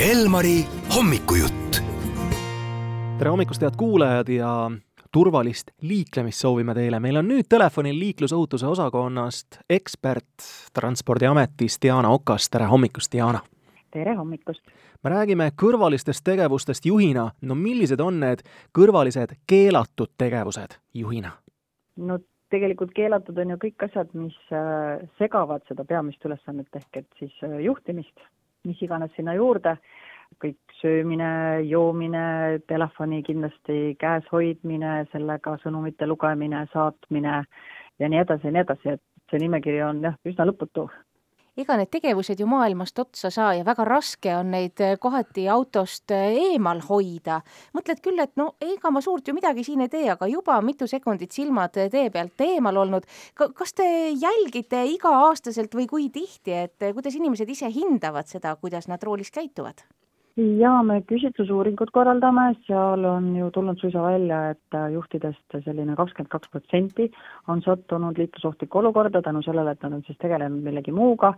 [0.00, 0.60] Elmari
[0.96, 1.76] hommikujutt.
[3.18, 4.70] tere hommikust, head kuulajad ja
[5.12, 7.00] turvalist liiklemist soovime teile.
[7.00, 10.44] meil on nüüd telefonil liiklusohutuse osakonnast ekspert
[10.74, 13.40] Transpordiametis Diana Okas, tere hommikust, Diana!
[13.90, 14.60] tere hommikust!
[15.04, 18.44] me räägime kõrvalistest tegevustest juhina, no millised on need
[18.76, 21.32] kõrvalised keelatud tegevused juhina?
[21.96, 22.18] no
[22.50, 27.32] tegelikult keelatud on ju kõik asjad, mis äh, segavad seda peamist ülesannet ehk et siis
[27.48, 28.28] äh, juhtimist,
[28.66, 29.76] mis iganes sinna juurde,
[30.42, 32.26] kõik söömine, joomine,
[32.68, 37.42] telefoni kindlasti käes hoidmine, sellega sõnumite lugemine, saatmine
[37.98, 40.88] ja nii edasi ja nii edasi, et see nimekiri on jah, üsna lõputu
[41.56, 46.12] ega need tegevused ju maailmast otsa saa ja väga raske on neid eh, kohati autost
[46.14, 47.40] eh, eemal hoida.
[47.76, 50.86] mõtled küll, et no ega ma suurt ju midagi siin ei tee, aga juba mitu
[50.86, 53.06] sekundit silmad eh, tee pealt eemal olnud.
[53.34, 59.02] kas te jälgite iga-aastaselt või kui tihti, et kuidas inimesed ise hindavad seda, kuidas nad
[59.02, 59.86] roolis käituvad?
[60.36, 66.28] Jaa, me küsitlusuuringut korraldame, seal on ju tulnud suisa välja, et äh, juhtidest selline kakskümmend
[66.32, 67.06] kaks protsenti
[67.48, 71.32] on sattunud liiklusohtlikku olukorda tänu sellele, et nad on siis tegelenud millegi muuga,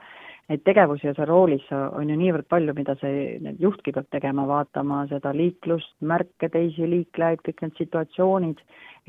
[0.51, 5.05] neid tegevusi ja seal roolis on ju niivõrd palju, mida see juhtki peab tegema, vaatama
[5.13, 8.65] seda liiklust, märke, teisi liiklejaid, kõik need situatsioonid,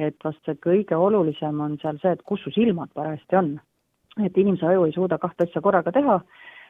[0.06, 3.58] et vast see kõige olulisem on seal see, et kus su silmad parajasti on.
[4.20, 6.18] et inimese aju ei suuda kahte asja korraga teha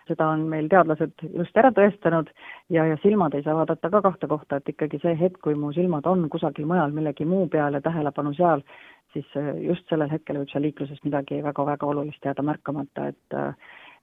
[0.10, 2.32] seda on meil teadlased just ära tõestanud
[2.74, 5.74] ja, ja silmad ei saa vaadata ka kahte kohta, et ikkagi see hetk, kui mu
[5.76, 8.66] silmad on kusagil mujal millegi muu peal ja tähelepanu seal,
[9.14, 13.54] siis äh, just sellel hetkel võib seal liikluses midagi väga-väga olulist jääda märkamata, et äh,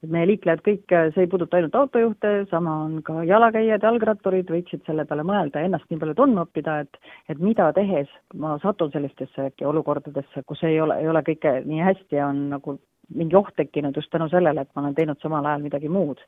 [0.03, 4.51] et meie liiklejad kõik, äh, see ei puuduta ainult autojuhte, sama on ka jalakäijad, jalgratturid,
[4.53, 6.99] võiksid selle peale mõelda, ennast nii palju tundma õppida, et
[7.33, 11.81] et mida tehes ma satun sellistesse äkki olukordadesse, kus ei ole, ei ole kõike nii
[11.89, 12.77] hästi ja on nagu
[13.15, 16.21] mingi oht tekkinud just tänu sellele, et ma olen teinud samal ajal midagi muud.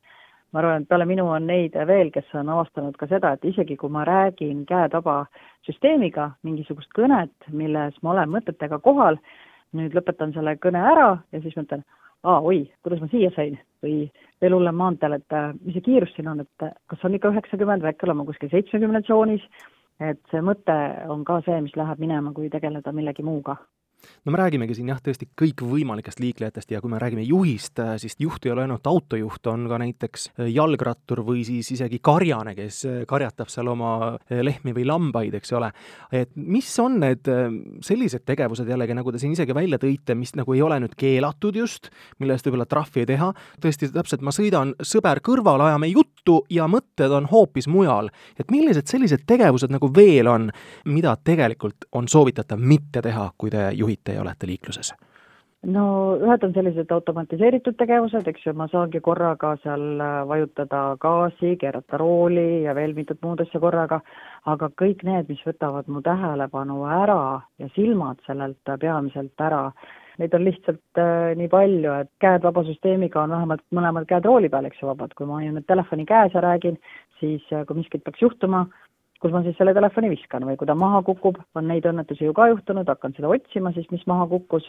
[0.52, 3.76] ma arvan, et peale minu on neid veel, kes on avastanud ka seda, et isegi
[3.78, 5.28] kui ma räägin käetaba
[5.68, 9.20] süsteemiga mingisugust kõnet, milles ma olen mõtetega kohal,
[9.78, 11.86] nüüd lõpetan selle kõne ära ja siis mõtlen,
[12.24, 14.10] aa, oi, kuidas ma siia sain või
[14.42, 17.30] veel hullem maanteel, et äh, mis see kiirus siin on, et äh, kas on ikka
[17.36, 19.46] üheksakümmend või äkki olema kuskil seitsmekümne tsoonis,
[20.02, 20.80] et see mõte
[21.14, 23.60] on ka see, mis läheb minema, kui tegeleda millegi muuga
[24.26, 28.16] no me räägimegi siin jah, tõesti kõikvõimalikest liiklejatest ja kui me räägime juhist, äh, siis
[28.20, 32.82] juht ei ole ainult autojuht, on ka näiteks äh, jalgrattur või siis isegi karjane, kes
[32.90, 33.92] äh, karjatab seal oma
[34.30, 35.72] lehmi või lambaid, eks ole.
[36.12, 37.28] et mis on need
[37.86, 41.56] sellised tegevused jällegi, nagu te siin isegi välja tõite, mis nagu ei ole nüüd keelatud
[41.56, 41.90] just,
[42.20, 43.32] mille eest võib-olla trahvi ei teha,
[43.62, 46.09] tõesti täpselt, ma sõidan sõber kõrval, ajame juttu
[46.50, 48.10] ja mõtted on hoopis mujal.
[48.40, 50.50] et millised sellised tegevused nagu veel on,
[50.86, 54.94] mida tegelikult on soovitatav mitte teha, kui te juhite ja olete liikluses?
[55.68, 55.86] no
[56.16, 62.00] ühed on sellised automatiseeritud tegevused, eks ju, ma saangi korraga seal äh, vajutada gaasi, keerata
[62.00, 64.00] rooli ja veel mitut muud asja korraga,
[64.48, 69.66] aga kõik need, mis võtavad mu tähelepanu ära ja silmad sellelt peamiselt ära,
[70.20, 74.52] neid on lihtsalt äh, nii palju, et käed vaba süsteemiga on vähemalt mõlemad käed rooli
[74.52, 76.80] peal, eks ju, vabad, kui ma hoian nüüd telefoni käes ja räägin,
[77.22, 78.66] siis äh, kui miskit peaks juhtuma,
[79.24, 82.36] kus ma siis selle telefoni viskan või kui ta maha kukub, on neid õnnetusi ju
[82.36, 84.68] ka juhtunud, hakkan seda otsima siis, mis maha kukkus,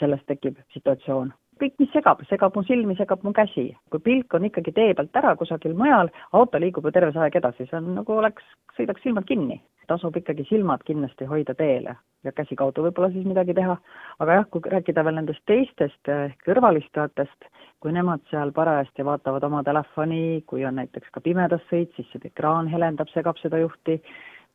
[0.00, 1.32] sellest tekib situatsioon.
[1.60, 3.68] Kõik, mis segab, segab mu silmi, segab mu käsi.
[3.90, 7.38] kui pilk on ikkagi tee pealt ära kusagil mujal, auto liigub ju terve see aeg
[7.40, 8.44] edasi, see on nagu oleks,
[8.78, 9.62] sõidaks silmad kinni.
[9.86, 11.94] tasub ikkagi silmad kindlasti hoida teele
[12.26, 13.76] ja käsi kaudu võib-olla siis midagi teha,
[14.18, 17.46] aga jah, kui rääkida veel nendest teistest ehk kõrvalistujatest,
[17.80, 22.32] kui nemad seal parajasti vaatavad oma telefoni, kui on näiteks ka pimedas sõit, siis see
[22.32, 24.00] ekraan helendab, segab seda juhti,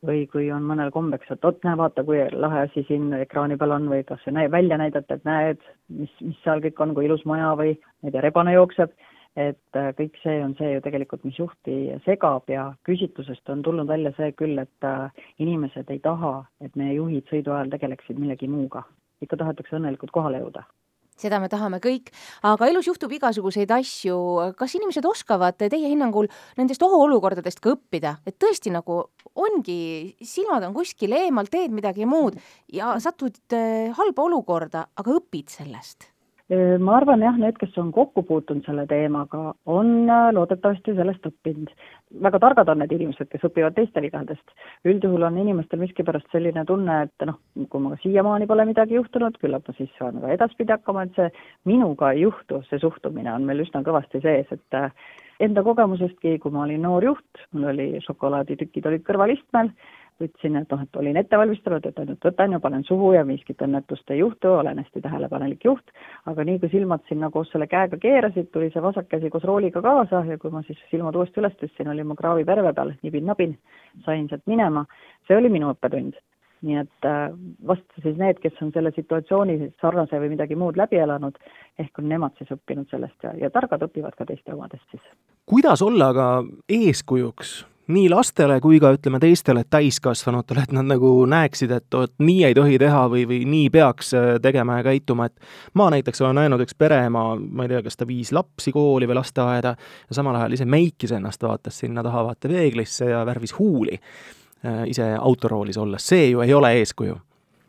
[0.06, 3.76] või kui on mõnel kombeks, et oot, näe, vaata, kui lahe asi siin ekraani peal
[3.76, 7.24] on või kas see välja näidata, et näed, mis, mis seal kõik on, kui ilus
[7.28, 8.94] maja või ma ei tea, rebane jookseb,
[9.38, 11.76] et äh, kõik see on see ju tegelikult, mis juhti
[12.06, 16.98] segab ja küsitlusest on tulnud välja see küll, et äh, inimesed ei taha, et meie
[16.98, 18.84] juhid sõidu ajal tegeleksid millegi muuga.
[19.22, 20.66] ikka tahetakse õnnelikult kohale jõuda
[21.22, 22.12] seda me tahame kõik,
[22.48, 24.18] aga elus juhtub igasuguseid asju.
[24.58, 26.28] kas inimesed oskavad teie hinnangul
[26.58, 29.02] nendest ohuolukordadest ka õppida, et tõesti nagu
[29.34, 32.38] ongi, silmad on kuskil eemal, teed midagi muud
[32.72, 36.11] ja satud eh, halba olukorda, aga õpid sellest
[36.52, 41.70] ma arvan jah, need, kes on kokku puutunud selle teemaga, on äh, loodetavasti sellest õppinud.
[42.22, 44.54] väga targad on need inimesed, kes õpivad teiste vigadest.
[44.84, 47.38] üldjuhul on inimestel miskipärast selline tunne, et noh,
[47.70, 51.30] kui ma siiamaani pole midagi juhtunud, küllap ma siis saan ka edaspidi hakkama, et see
[51.72, 54.90] minuga ei juhtu, see suhtumine on meil üsna kõvasti sees, et äh,
[55.40, 59.72] enda kogemusestki, kui ma olin noor juht, mul oli šokolaaditükid olid kõrvalistmel,
[60.26, 63.62] ütlesin, et noh, et olin ette valmistunud, et nüüd võtan ja panen suhu ja miskit
[63.62, 65.94] õnnetust ei juhtu, olen hästi tähelepanelik juht,
[66.30, 69.82] aga nii kui silmad sinna koos selle käega keerasid, tuli see vasak käsi koos rooliga
[69.84, 73.56] kaasa ja kui ma siis silmad uuesti üles tõstsin, olin ma kraavi perve peal, nibin-nabin,
[74.06, 74.86] sain sealt minema,
[75.28, 76.20] see oli minu õppetund.
[76.62, 77.32] Nii et äh,
[77.66, 81.40] vastu siis need, kes on selle situatsiooni sarnase või midagi muud läbi elanud,
[81.82, 85.02] ehk on nemad siis õppinud sellest ja, ja targad õpivad ka teiste omadest siis.
[85.50, 86.28] kuidas olla aga
[86.70, 87.56] eeskujuks
[87.88, 92.54] nii lastele kui ka ütleme teistele täiskasvanutele, et nad nagu näeksid, et vot nii ei
[92.54, 96.62] tohi teha või, või nii peaks äh, tegema ja käituma, et ma näiteks olen näinud
[96.62, 100.58] üks pereema, ma ei tea, kas ta viis lapsi kooli või lasteaeda ja samal ajal
[100.58, 106.06] ise meikis ennast, vaatas sinna taha vaata peeglisse ja värvis huuli äh, ise autoroolis olles,
[106.06, 107.18] see ju ei ole eeskuju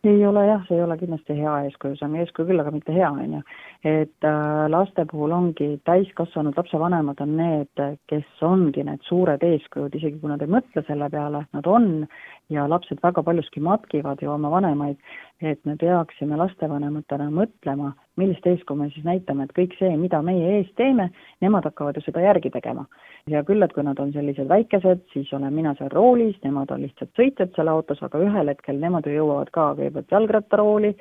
[0.04, 2.96] ei ole jah, see ei ole kindlasti hea eeskuju, see on eeskuju küll, aga mitte
[2.96, 3.42] hea, on ju.
[3.88, 10.20] et äh, laste puhul ongi täiskasvanud lapsevanemad on need, kes ongi need suured eeskujud, isegi
[10.20, 11.90] kui nad ei mõtle selle peale, nad on
[12.52, 15.00] ja lapsed väga paljuski matkivad ju oma vanemaid,
[15.42, 20.60] et me peaksime lastevanematena mõtlema, millist eeskuju me siis näitame, et kõik see, mida meie
[20.60, 21.10] ees teeme,
[21.42, 22.86] nemad hakkavad ju seda järgi tegema.
[23.28, 26.82] ja küll, et kui nad on sellised väikesed, siis olen mina seal roolis, nemad on
[26.84, 30.96] lihtsalt sõitjad seal autos, aga ühel hetkel nemad ju jõuavad ka kõigepealt jalgrattarooli,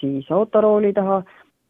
[0.00, 1.22] siis autorooli taha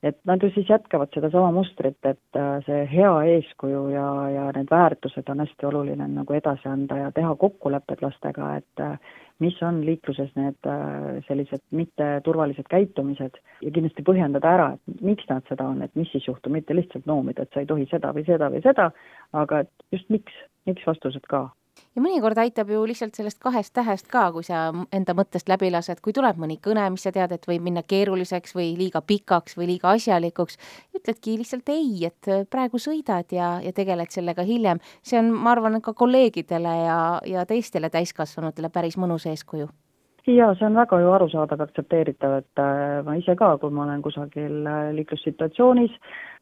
[0.02, 4.70] et nad ju siis jätkavad sedasama mustrit, et äh, see hea eeskuju ja, ja need
[4.70, 8.98] väärtused on hästi oluline nagu edasi anda ja teha kokkulepped lastega, et äh,
[9.42, 15.46] mis on liikluses need äh, sellised mitteturvalised käitumised ja kindlasti põhjendada ära, et miks nad
[15.50, 18.26] seda on, et mis siis juhtub, mitte lihtsalt noomida, et sa ei tohi seda või
[18.26, 18.90] seda või seda,
[19.38, 20.34] aga et just miks,
[20.66, 21.46] miks vastused ka
[21.96, 26.00] ja mõnikord aitab ju lihtsalt sellest kahest tähest ka, kui sa enda mõttest läbi lased,
[26.04, 29.72] kui tuleb mõni kõne, mis sa tead, et võib minna keeruliseks või liiga pikaks või
[29.74, 30.58] liiga asjalikuks,
[30.96, 34.80] ütledki lihtsalt ei, et praegu sõidad ja, ja tegeled sellega hiljem.
[35.02, 39.68] see on, ma arvan, ka kolleegidele ja, ja teistele täiskasvanutele päris mõnus eeskuju
[40.26, 44.02] jaa, see on väga ju arusaadav, aktsepteeritav, et äh, ma ise ka, kui ma olen
[44.04, 45.96] kusagil äh, liiklussituatsioonis,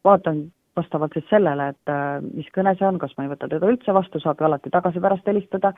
[0.05, 0.43] vaatan
[0.77, 3.93] vastavalt siis sellele, et äh, mis kõne see on, kas ma ei võta teda üldse
[3.95, 5.73] vastu, saab ju alati tagasi pärast helistada,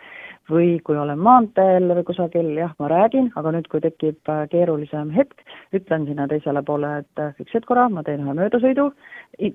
[0.51, 5.09] või kui olen maanteel või kusagil, jah, ma räägin, aga nüüd, kui tekib äh, keerulisem
[5.15, 5.41] hetk,
[5.73, 8.91] ütlen sinna teisele poole, et äh, üks hetk korra, ma teen ühe möödasõidu,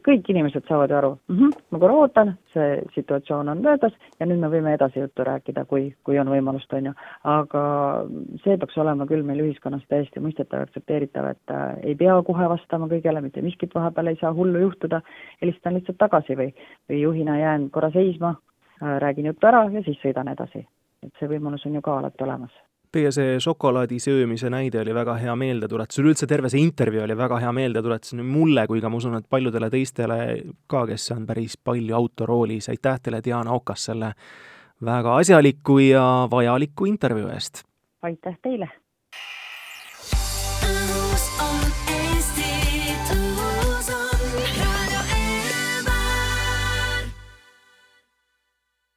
[0.08, 4.26] kõik inimesed saavad ju aru mm, -hmm, ma korra ootan, see situatsioon on möödas ja
[4.26, 6.94] nüüd me võime edasi juttu rääkida, kui, kui on võimalust, on ju.
[7.32, 7.62] aga
[8.44, 12.90] see peaks olema küll meil ühiskonnas täiesti mõistetav aktsepteeritav, et äh, ei pea kohe vastama
[12.90, 15.02] kõigele, mitte miskit vahepeal ei saa hullu juhtuda,
[15.42, 16.52] helistan lihtsalt tagasi või,
[16.90, 20.66] või juhina jään korra seisma äh,, räägin jutu ära ja siis sõidan edasi.
[21.02, 25.18] et see võimalus on ju ka alati olemas Teie see šokolaadi söömise näide oli väga
[25.20, 28.96] hea meeldetuletus, üleüldse terve see intervjuu oli väga hea meeldetuletus nii mulle kui ka ma
[28.96, 30.18] usun, et paljudele teistele
[30.66, 34.14] ka, kes on päris palju autoroolis, aitäh teile, Diana Okas, selle
[34.84, 37.64] väga asjaliku ja vajaliku intervjuu eest!
[38.02, 38.70] aitäh teile!